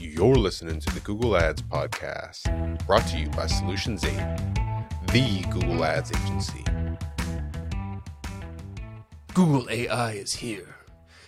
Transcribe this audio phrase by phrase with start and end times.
[0.00, 4.10] You're listening to the Google Ads Podcast, brought to you by Solutions 8,
[5.12, 6.64] the Google Ads agency.
[9.34, 10.76] Google AI is here.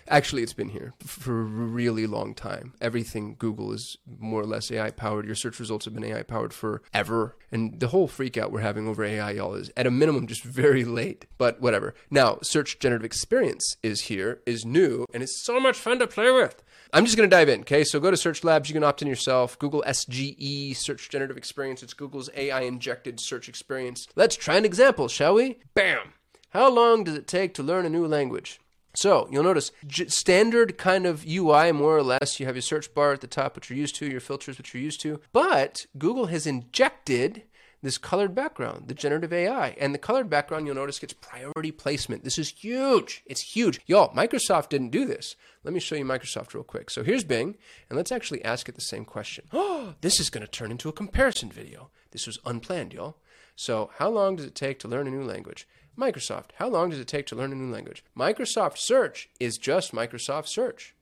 [0.08, 2.72] Actually, it's been here for a really long time.
[2.80, 5.26] Everything Google is more or less AI powered.
[5.26, 7.36] Your search results have been AI powered forever.
[7.50, 10.42] And the whole freak out we're having over AI, y'all, is at a minimum just
[10.42, 11.94] very late, but whatever.
[12.10, 16.30] Now, search generative experience is here, is new, and it's so much fun to play
[16.30, 16.62] with.
[16.94, 17.84] I'm just going to dive in, okay?
[17.84, 18.68] So go to Search Labs.
[18.68, 19.58] You can opt in yourself.
[19.58, 21.82] Google SGE, Search Generative Experience.
[21.82, 24.06] It's Google's AI injected search experience.
[24.14, 25.58] Let's try an example, shall we?
[25.74, 26.12] Bam!
[26.50, 28.60] How long does it take to learn a new language?
[28.94, 32.38] So you'll notice j- standard kind of UI, more or less.
[32.38, 34.74] You have your search bar at the top, which you're used to, your filters, which
[34.74, 35.18] you're used to.
[35.32, 37.44] But Google has injected
[37.82, 39.70] this colored background, the generative AI.
[39.78, 42.22] And the colored background, you'll notice, gets priority placement.
[42.22, 43.22] This is huge.
[43.26, 43.80] It's huge.
[43.86, 45.34] Y'all, Microsoft didn't do this.
[45.64, 46.90] Let me show you Microsoft real quick.
[46.90, 47.56] So here's Bing,
[47.90, 49.46] and let's actually ask it the same question.
[49.52, 51.90] Oh, this is going to turn into a comparison video.
[52.12, 53.16] This was unplanned, y'all.
[53.56, 55.68] So, how long does it take to learn a new language?
[55.98, 58.02] Microsoft, how long does it take to learn a new language?
[58.16, 60.94] Microsoft Search is just Microsoft Search.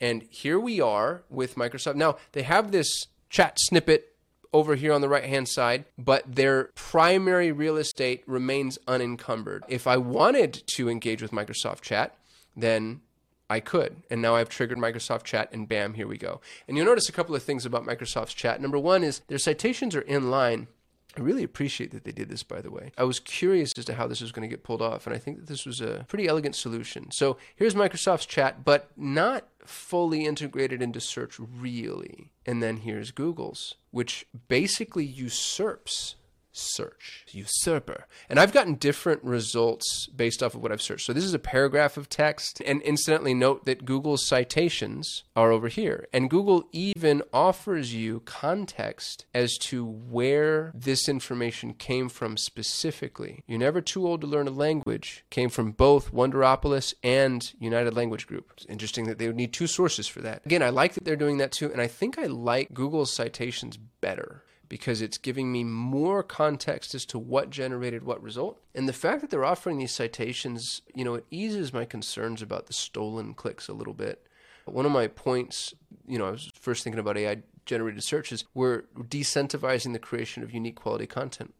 [0.00, 1.96] And here we are with Microsoft.
[1.96, 4.14] Now, they have this chat snippet
[4.52, 9.64] over here on the right hand side, but their primary real estate remains unencumbered.
[9.68, 12.16] If I wanted to engage with Microsoft Chat,
[12.56, 13.00] then
[13.48, 14.02] I could.
[14.10, 16.40] And now I've triggered Microsoft Chat, and bam, here we go.
[16.68, 18.60] And you'll notice a couple of things about Microsoft's chat.
[18.60, 20.68] Number one is their citations are in line
[21.16, 22.92] I really appreciate that they did this, by the way.
[22.96, 25.18] I was curious as to how this was going to get pulled off, and I
[25.18, 27.10] think that this was a pretty elegant solution.
[27.10, 32.30] So here's Microsoft's chat, but not fully integrated into search, really.
[32.46, 36.14] And then here's Google's, which basically usurps
[36.52, 38.06] search, usurper.
[38.28, 41.06] And I've gotten different results based off of what I've searched.
[41.06, 42.60] So this is a paragraph of text.
[42.64, 46.08] And incidentally, note that Google's citations are over here.
[46.12, 53.44] And Google even offers you context as to where this information came from specifically.
[53.46, 58.26] You're never too old to learn a language, came from both Wonderopolis and United Language
[58.26, 58.52] Group.
[58.56, 60.44] It's interesting that they would need two sources for that.
[60.44, 61.70] Again, I like that they're doing that too.
[61.70, 67.04] And I think I like Google's citations better because it's giving me more context as
[67.04, 68.62] to what generated what result.
[68.72, 72.68] And the fact that they're offering these citations, you know, it eases my concerns about
[72.68, 74.26] the stolen clicks a little bit.
[74.66, 75.74] One of my points,
[76.06, 80.54] you know, I was first thinking about AI generated searches, we're decentivizing the creation of
[80.54, 81.52] unique quality content.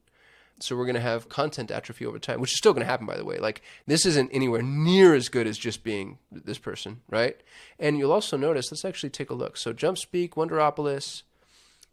[0.61, 3.07] So we're going to have content atrophy over time, which is still going to happen,
[3.07, 3.39] by the way.
[3.39, 7.41] Like this isn't anywhere near as good as just being this person, right?
[7.79, 8.71] And you'll also notice.
[8.71, 9.57] Let's actually take a look.
[9.57, 11.23] So JumpSpeak, Wonderopolis,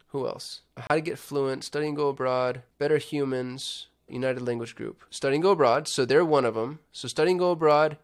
[0.08, 0.62] who else?
[0.78, 5.04] How to Get Fluent, Study and Go Abroad, Better Humans, United Language Group.
[5.10, 6.80] Study and Go Abroad, so they're one of them.
[6.92, 7.98] So Study and Go Abroad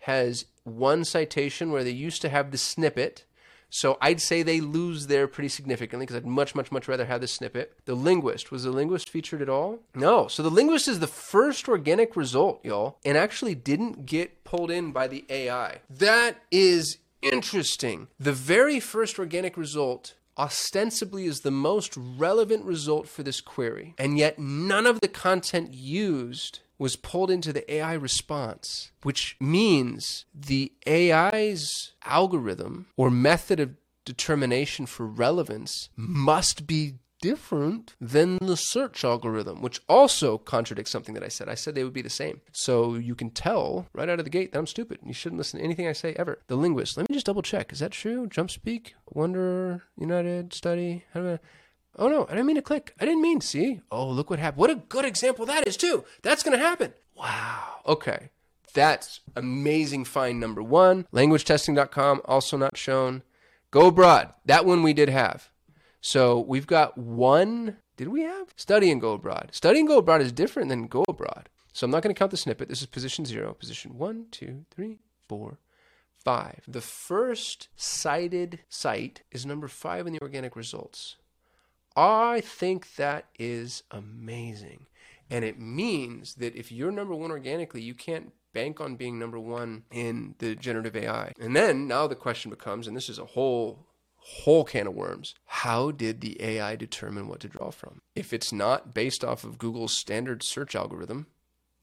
[0.00, 3.24] has one citation where they used to have the snippet.
[3.70, 7.20] So I'd say they lose there pretty significantly because I'd much, much, much rather have
[7.20, 7.74] the snippet.
[7.84, 9.80] The linguist, was the linguist featured at all?
[9.94, 10.26] No.
[10.28, 14.92] So the linguist is the first organic result, y'all, and actually didn't get pulled in
[14.92, 15.80] by the AI.
[15.90, 18.08] That is interesting.
[18.18, 24.16] The very first organic result ostensibly is the most relevant result for this query, and
[24.16, 30.72] yet none of the content used was pulled into the AI response, which means the
[30.86, 39.62] AI's algorithm or method of determination for relevance must be different than the search algorithm,
[39.62, 41.48] which also contradicts something that I said.
[41.48, 42.40] I said they would be the same.
[42.52, 45.00] So you can tell right out of the gate that I'm stupid.
[45.04, 46.40] You shouldn't listen to anything I say ever.
[46.46, 46.96] The linguist.
[46.96, 47.72] Let me just double check.
[47.72, 48.26] Is that true?
[48.28, 48.92] JumpSpeak?
[49.10, 51.04] Wonder United study?
[51.14, 51.38] I
[52.00, 52.94] Oh no, I didn't mean to click.
[53.00, 53.80] I didn't mean, see?
[53.90, 54.60] Oh, look what happened.
[54.60, 56.04] What a good example that is too.
[56.22, 56.94] That's gonna happen.
[57.16, 57.80] Wow.
[57.86, 58.30] Okay.
[58.74, 61.06] That's amazing find number one.
[61.12, 63.22] Languagetesting.com, also not shown.
[63.72, 64.32] Go abroad.
[64.44, 65.50] That one we did have.
[66.08, 67.76] So we've got one.
[67.98, 68.48] Did we have?
[68.56, 69.50] Study and go abroad.
[69.52, 71.50] Study and go abroad is different than go abroad.
[71.74, 72.70] So I'm not going to count the snippet.
[72.70, 73.52] This is position zero.
[73.52, 75.58] Position one, two, three, four,
[76.24, 76.62] five.
[76.66, 81.16] The first cited site is number five in the organic results.
[81.94, 84.86] I think that is amazing.
[85.28, 89.38] And it means that if you're number one organically, you can't bank on being number
[89.38, 91.34] one in the generative AI.
[91.38, 93.87] And then now the question becomes, and this is a whole
[94.18, 95.34] whole can of worms.
[95.46, 98.00] How did the AI determine what to draw from?
[98.14, 101.26] If it's not based off of Google's standard search algorithm,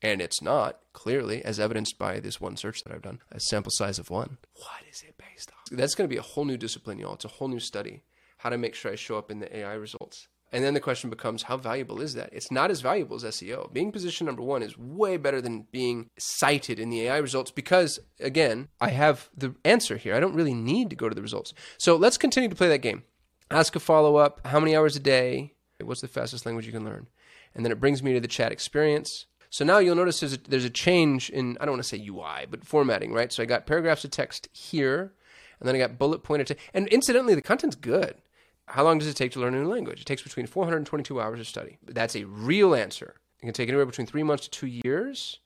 [0.01, 3.71] and it's not, clearly, as evidenced by this one search that I've done, a sample
[3.71, 5.77] size of one, what is it based on?
[5.77, 7.15] That's going to be a whole new discipline, y'all.
[7.15, 8.03] It's a whole new study.
[8.37, 10.27] How to make sure I show up in the AI results.
[10.55, 12.29] And then the question becomes, how valuable is that?
[12.31, 13.73] It's not as valuable as SEO.
[13.73, 17.99] Being position number one is way better than being cited in the AI results because,
[18.21, 20.15] again, I have the answer here.
[20.15, 21.53] I don't really need to go to the results.
[21.77, 23.03] So let's continue to play that game.
[23.51, 24.47] Ask a follow up.
[24.47, 25.55] How many hours a day?
[25.83, 27.07] What's the fastest language you can learn?
[27.53, 29.25] And then it brings me to the chat experience.
[29.49, 32.01] So now you'll notice there's a, there's a change in, I don't want to say
[32.01, 33.29] UI, but formatting, right?
[33.33, 35.11] So I got paragraphs of text here,
[35.59, 36.65] and then I got bullet pointed text.
[36.73, 38.21] And incidentally, the content's good.
[38.67, 40.01] How long does it take to learn a new language?
[40.01, 41.77] It takes between 422 hours of study.
[41.85, 43.15] That's a real answer.
[43.41, 45.39] It can take anywhere between three months to two years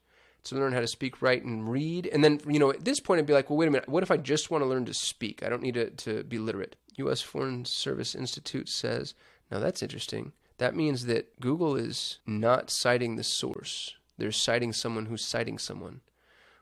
[0.45, 2.07] to learn how to speak, write, and read.
[2.07, 3.89] And then, you know, at this point, I'd be like, well, wait a minute.
[3.89, 5.44] What if I just want to learn to speak?
[5.44, 6.75] I don't need to, to be literate.
[6.98, 7.21] U.S.
[7.21, 9.16] Foreign Service Institute says,
[9.51, 10.31] now that's interesting.
[10.57, 13.95] That means that Google is not citing the source.
[14.18, 16.01] They're citing someone who's citing someone,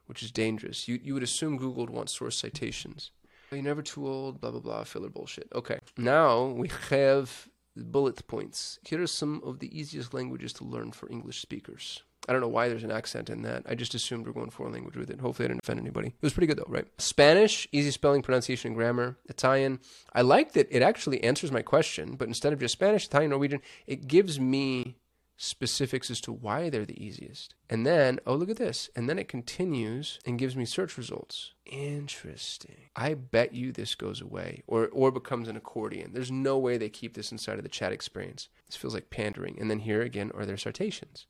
[0.06, 0.88] which is dangerous.
[0.88, 3.12] You, you would assume Google would want source citations.
[3.52, 5.48] You're never too old, blah, blah, blah, filler bullshit.
[5.54, 5.80] Okay.
[5.98, 8.80] Now we have bullet points.
[8.84, 12.04] Here are some of the easiest languages to learn for English speakers.
[12.28, 13.64] I don't know why there's an accent in that.
[13.68, 15.22] I just assumed we're going foreign language with it.
[15.22, 16.10] Hopefully, I didn't offend anybody.
[16.10, 16.86] It was pretty good though, right?
[16.98, 19.18] Spanish, easy spelling, pronunciation, and grammar.
[19.30, 19.80] Italian,
[20.14, 23.62] I like that it actually answers my question, but instead of just Spanish, Italian, Norwegian,
[23.86, 24.98] it gives me
[25.38, 27.54] specifics as to why they're the easiest.
[27.70, 28.90] And then, oh, look at this.
[28.96, 31.54] And then it continues and gives me search results.
[31.66, 32.90] Interesting.
[32.96, 36.12] I bet you this goes away or, or becomes an accordion.
[36.14, 38.50] There's no way they keep this inside of the chat experience.
[38.66, 39.58] This feels like pandering.
[39.60, 41.28] And then here again are their citations.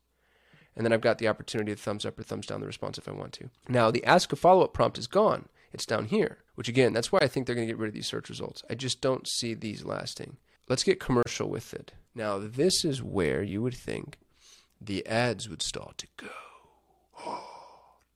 [0.74, 3.08] And then I've got the opportunity to thumbs up or thumbs down the response if
[3.08, 3.50] I want to.
[3.68, 5.48] Now, the ask a follow up prompt is gone.
[5.72, 7.94] It's down here, which again, that's why I think they're going to get rid of
[7.94, 8.62] these search results.
[8.70, 10.38] I just don't see these lasting.
[10.68, 11.92] Let's get commercial with it.
[12.18, 14.18] Now, this is where you would think
[14.80, 17.38] the ads would start to go.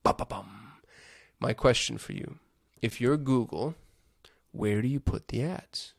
[1.39, 2.39] My question for you
[2.81, 3.75] if you're Google,
[4.51, 5.93] where do you put the ads?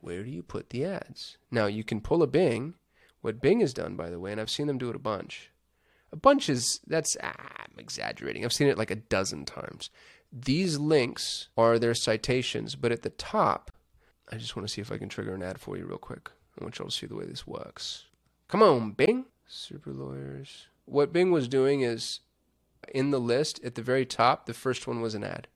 [0.00, 1.38] Where do you put the ads?
[1.50, 2.74] Now, you can pull a Bing.
[3.20, 5.50] What Bing has done, by the way, and I've seen them do it a bunch.
[6.12, 8.44] A bunch is, that's, ah, I'm exaggerating.
[8.44, 9.90] I've seen it like a dozen times.
[10.32, 13.72] These links are their citations, but at the top,
[14.30, 16.30] I just want to see if I can trigger an ad for you real quick.
[16.60, 18.04] I want y'all to see the way this works.
[18.48, 19.26] Come on, Bing.
[19.46, 20.66] Super lawyers.
[20.84, 22.20] What Bing was doing is
[22.92, 25.48] in the list at the very top, the first one was an ad.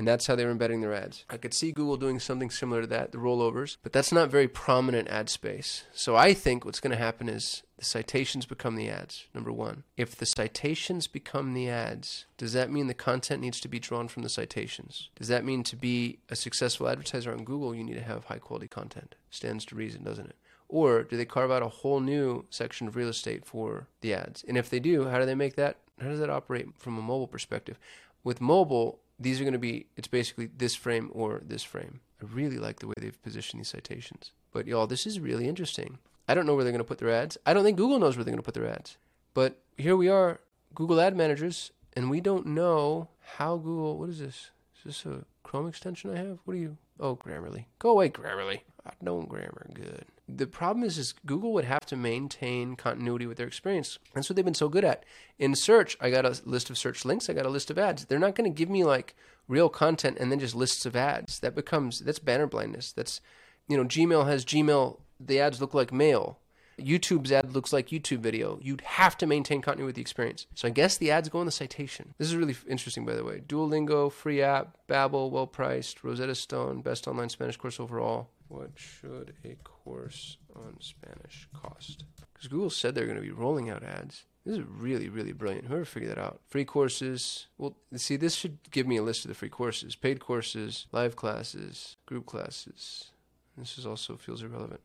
[0.00, 1.26] And that's how they were embedding their ads.
[1.28, 4.48] I could see Google doing something similar to that, the rollovers, but that's not very
[4.48, 5.84] prominent ad space.
[5.92, 9.84] So I think what's going to happen is the citations become the ads, number one.
[9.98, 14.08] If the citations become the ads, does that mean the content needs to be drawn
[14.08, 15.10] from the citations?
[15.16, 18.38] Does that mean to be a successful advertiser on Google, you need to have high
[18.38, 19.16] quality content?
[19.28, 20.36] Stands to reason, doesn't it?
[20.66, 24.46] Or do they carve out a whole new section of real estate for the ads?
[24.48, 25.76] And if they do, how do they make that?
[26.00, 27.78] How does that operate from a mobile perspective?
[28.24, 32.00] With mobile, these are going to be, it's basically this frame or this frame.
[32.22, 34.32] I really like the way they've positioned these citations.
[34.52, 35.98] But y'all, this is really interesting.
[36.26, 37.38] I don't know where they're going to put their ads.
[37.46, 38.96] I don't think Google knows where they're going to put their ads.
[39.34, 40.40] But here we are,
[40.74, 44.50] Google ad managers, and we don't know how Google, what is this?
[44.78, 46.38] Is this a Chrome extension I have?
[46.44, 46.76] What are you?
[46.98, 47.64] Oh, Grammarly.
[47.78, 48.60] Go away, Grammarly.
[48.86, 50.06] I know grammar good.
[50.36, 53.98] The problem is, is Google would have to maintain continuity with their experience.
[54.14, 55.04] That's what they've been so good at.
[55.38, 57.28] In search, I got a list of search links.
[57.28, 58.04] I got a list of ads.
[58.04, 59.14] They're not going to give me like
[59.48, 61.40] real content and then just lists of ads.
[61.40, 62.92] That becomes that's banner blindness.
[62.92, 63.20] That's
[63.68, 65.00] you know, Gmail has Gmail.
[65.18, 66.38] The ads look like mail.
[66.80, 68.58] YouTube's ad looks like YouTube video.
[68.62, 70.46] You'd have to maintain continuity with the experience.
[70.54, 72.14] So I guess the ads go in the citation.
[72.18, 73.42] This is really interesting, by the way.
[73.46, 78.30] Duolingo, free app, Babbel, well priced, Rosetta Stone, best online Spanish course overall.
[78.50, 82.02] What should a course on Spanish cost?
[82.34, 84.24] Because Google said they're going to be rolling out ads.
[84.44, 85.68] This is really, really brilliant.
[85.68, 86.40] Whoever figured that out.
[86.48, 87.46] Free courses.
[87.58, 91.14] Well, see, this should give me a list of the free courses paid courses, live
[91.14, 93.12] classes, group classes.
[93.56, 94.80] This is also feels irrelevant.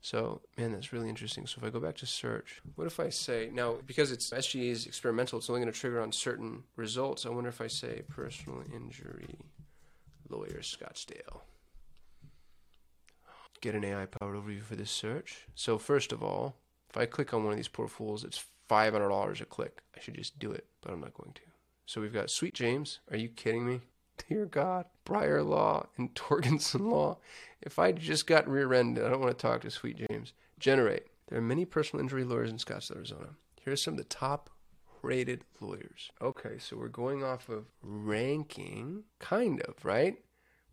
[0.00, 1.48] So, man, that's really interesting.
[1.48, 4.70] So, if I go back to search, what if I say now because it's SGE
[4.70, 7.26] is experimental, it's only going to trigger on certain results.
[7.26, 9.34] I wonder if I say personal injury
[10.28, 11.40] lawyer Scottsdale.
[13.60, 15.46] Get an AI powered overview for this search.
[15.54, 16.56] So, first of all,
[16.88, 19.82] if I click on one of these poor fools, it's $500 a click.
[19.94, 21.42] I should just do it, but I'm not going to.
[21.84, 23.00] So, we've got Sweet James.
[23.10, 23.80] Are you kidding me?
[24.28, 27.18] Dear God, Breyer Law and Torgenson Law.
[27.60, 30.32] If I just got rear-ended, I don't want to talk to Sweet James.
[30.58, 31.06] Generate.
[31.28, 33.28] There are many personal injury lawyers in Scottsdale, Arizona.
[33.62, 34.48] Here are some of the top
[35.02, 36.10] rated lawyers.
[36.20, 40.16] Okay, so we're going off of ranking, kind of, right?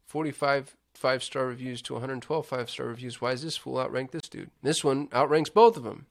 [0.07, 3.21] 45 five star reviews to 112 five star reviews.
[3.21, 4.51] Why is this fool outrank this dude?
[4.63, 6.07] This one outranks both of them.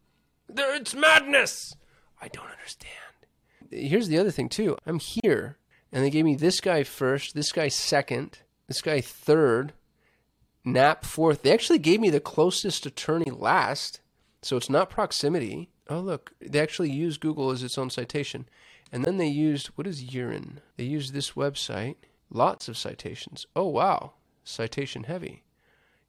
[0.49, 1.75] There, it's madness.
[2.21, 2.93] I don't understand.
[3.71, 4.77] Here's the other thing too.
[4.87, 5.59] I'm here,
[5.93, 8.39] and they gave me this guy first, this guy second,
[8.69, 9.73] this guy third,
[10.65, 11.43] Nap fourth.
[11.43, 14.01] They actually gave me the closest attorney last,
[14.43, 15.71] so it's not proximity.
[15.89, 18.49] Oh look, they actually used Google as its own citation,
[18.91, 20.61] and then they used what is urine?
[20.77, 21.95] They used this website.
[22.31, 23.47] Lots of citations.
[23.55, 24.15] Oh wow,
[24.47, 25.43] citation heavy.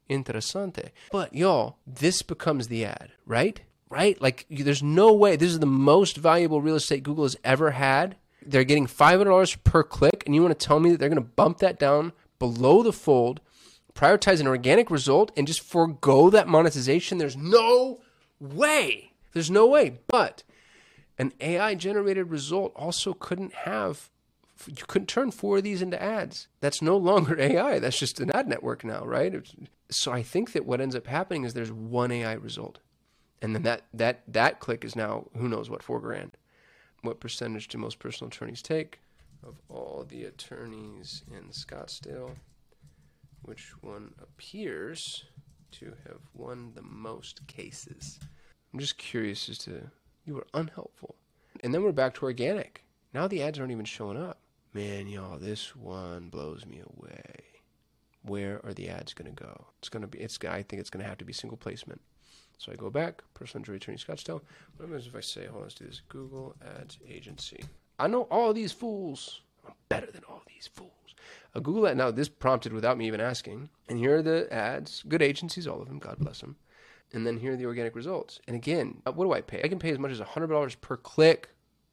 [0.08, 0.90] Interessante.
[1.12, 3.60] But y'all, this becomes the ad, right?
[3.90, 4.20] Right?
[4.20, 5.36] Like, there's no way.
[5.36, 8.16] This is the most valuable real estate Google has ever had.
[8.44, 11.28] They're getting $500 per click, and you want to tell me that they're going to
[11.28, 13.40] bump that down below the fold,
[13.94, 17.18] prioritize an organic result, and just forego that monetization?
[17.18, 18.00] There's no
[18.38, 19.12] way.
[19.32, 19.98] There's no way.
[20.06, 20.44] But
[21.18, 24.10] an AI generated result also couldn't have
[24.66, 26.48] you couldn't turn four of these into ads.
[26.60, 27.78] That's no longer AI.
[27.78, 29.34] That's just an ad network now, right?
[29.90, 32.78] So I think that what ends up happening is there's one AI result,
[33.40, 36.36] and then that that that click is now who knows what four grand.
[37.02, 38.98] What percentage do most personal attorneys take
[39.46, 42.34] of all the attorneys in Scottsdale?
[43.42, 45.24] Which one appears
[45.72, 48.18] to have won the most cases?
[48.72, 49.90] I'm just curious as to
[50.24, 51.14] you were unhelpful.
[51.60, 52.84] And then we're back to organic.
[53.14, 54.40] Now the ads aren't even showing up.
[54.74, 57.44] Man, y'all, this one blows me away.
[58.22, 59.66] Where are the ads going to go?
[59.78, 60.18] It's going to be.
[60.18, 60.38] It's.
[60.44, 62.00] I think it's going to have to be single placement.
[62.58, 64.40] So I go back, personal injury attorney Scottsdale.
[64.76, 66.02] What happens if I say, hold on, let's do this.
[66.08, 67.64] Google Ads Agency.
[67.98, 69.42] I know all these fools.
[69.66, 70.90] I'm better than all these fools.
[71.54, 71.96] A Google ad.
[71.96, 73.70] Now this prompted without me even asking.
[73.88, 75.04] And here are the ads.
[75.08, 75.98] Good agencies, all of them.
[75.98, 76.56] God bless them.
[77.12, 78.40] And then here are the organic results.
[78.46, 79.62] And again, what do I pay?
[79.62, 81.48] I can pay as much as $100 per click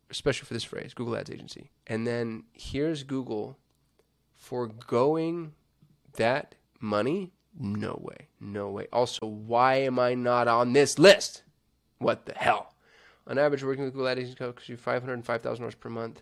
[0.09, 1.71] especially for this phrase, Google Ads Agency.
[1.88, 3.57] And then here's Google
[4.33, 5.53] foregoing
[6.13, 7.31] that money.
[7.57, 8.27] No way.
[8.39, 8.88] No way.
[8.91, 11.43] Also, why am I not on this list?
[12.00, 12.74] What the hell?
[13.27, 16.21] On average, working with Google Ads agencies costs you $505,000 per month.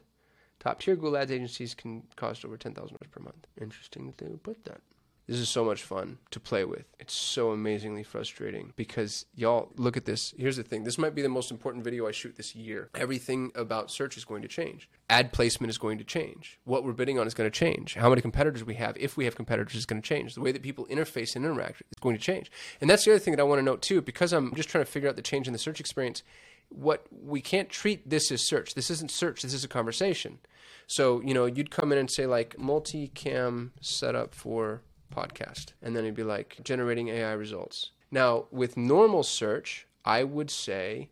[0.59, 2.75] Top tier Google Ads agencies can cost over $10,000
[3.11, 3.47] per month.
[3.59, 4.81] Interesting that they would put that.
[5.25, 6.85] This is so much fun to play with.
[6.99, 10.33] It's so amazingly frustrating because y'all look at this.
[10.37, 10.83] Here's the thing.
[10.83, 12.89] This might be the most important video I shoot this year.
[12.93, 14.89] Everything about search is going to change.
[15.09, 16.59] Ad placement is going to change.
[16.65, 17.93] What we're bidding on is going to change.
[17.93, 20.35] How many competitors we have, if we have competitors, is going to change.
[20.35, 22.51] The way that people interface and interact is going to change.
[22.81, 24.83] And that's the other thing that I want to note too, because I'm just trying
[24.83, 26.21] to figure out the change in the search experience.
[26.67, 28.75] What we can't treat this as search.
[28.75, 29.41] This isn't search.
[29.41, 30.39] This is a conversation.
[30.85, 34.81] So, you know, you'd come in and say like multi-cam setup for
[35.13, 35.73] podcast.
[35.81, 37.91] And then it'd be like generating AI results.
[38.11, 41.09] Now, with normal search, I would say,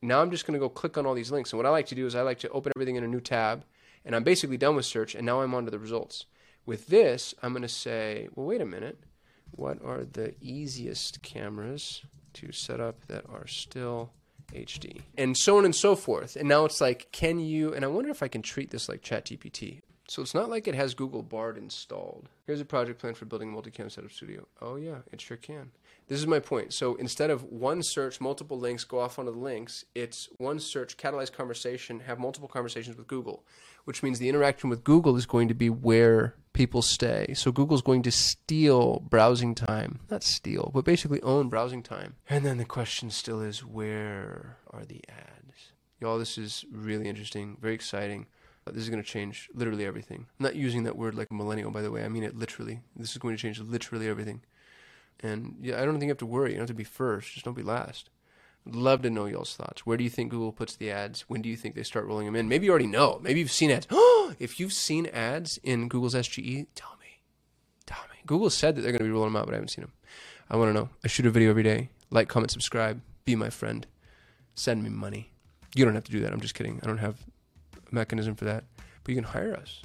[0.00, 1.52] now I'm just going to go click on all these links.
[1.52, 3.20] And what I like to do is I like to open everything in a new
[3.20, 3.64] tab,
[4.04, 6.26] and I'm basically done with search, and now I'm on to the results.
[6.64, 8.98] With this, I'm going to say, well, wait a minute.
[9.50, 12.02] What are the easiest cameras
[12.34, 14.12] to set up that are still
[14.52, 15.00] HD?
[15.16, 16.36] And so on and so forth.
[16.36, 19.02] And now it's like, can you, and I wonder if I can treat this like
[19.02, 19.80] ChatGPT.
[20.08, 22.30] So it's not like it has Google Bard installed.
[22.46, 24.46] Here's a project plan for building a multi-cam setup studio.
[24.62, 25.70] Oh yeah, it sure can.
[26.08, 26.72] This is my point.
[26.72, 30.96] So instead of one search, multiple links, go off onto the links, it's one search,
[30.96, 33.44] catalyze conversation, have multiple conversations with Google,
[33.84, 37.34] which means the interaction with Google is going to be where people stay.
[37.34, 40.00] So Google's going to steal browsing time.
[40.10, 42.16] Not steal, but basically own browsing time.
[42.30, 45.72] And then the question still is where are the ads?
[46.00, 48.26] Y'all, this is really interesting, very exciting.
[48.74, 50.26] This is going to change literally everything.
[50.38, 52.04] I'm not using that word like millennial, by the way.
[52.04, 52.80] I mean it literally.
[52.96, 54.42] This is going to change literally everything.
[55.20, 56.50] And yeah, I don't think you have to worry.
[56.50, 57.32] You don't have to be first.
[57.32, 58.10] Just don't be last.
[58.66, 59.86] I'd love to know y'all's thoughts.
[59.86, 61.22] Where do you think Google puts the ads?
[61.22, 62.48] When do you think they start rolling them in?
[62.48, 63.18] Maybe you already know.
[63.22, 63.86] Maybe you've seen ads.
[64.38, 67.20] if you've seen ads in Google's SGE, tell me.
[67.86, 68.20] Tell me.
[68.26, 69.92] Google said that they're going to be rolling them out, but I haven't seen them.
[70.50, 70.90] I want to know.
[71.04, 71.90] I shoot a video every day.
[72.10, 73.00] Like, comment, subscribe.
[73.24, 73.86] Be my friend.
[74.54, 75.30] Send me money.
[75.74, 76.32] You don't have to do that.
[76.32, 76.80] I'm just kidding.
[76.82, 77.24] I don't have
[77.92, 78.64] mechanism for that.
[79.02, 79.82] But you can hire us.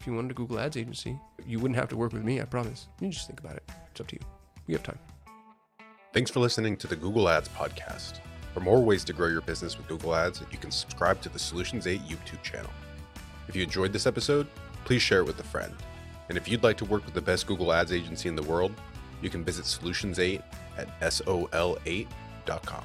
[0.00, 2.44] If you wanted a Google Ads agency, you wouldn't have to work with me, I
[2.44, 2.88] promise.
[3.00, 3.62] You just think about it.
[3.90, 4.26] It's up to you.
[4.66, 4.98] We have time.
[6.12, 8.20] Thanks for listening to the Google Ads podcast.
[8.52, 11.38] For more ways to grow your business with Google Ads, you can subscribe to the
[11.38, 12.70] Solutions 8 YouTube channel.
[13.48, 14.46] If you enjoyed this episode,
[14.84, 15.74] please share it with a friend.
[16.28, 18.72] And if you'd like to work with the best Google Ads agency in the world,
[19.22, 20.40] you can visit Solutions 8
[20.76, 22.84] at sol8.com.